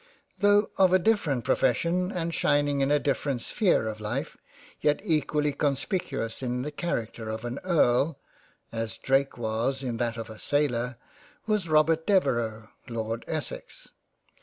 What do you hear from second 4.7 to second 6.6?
yet equally conspicuous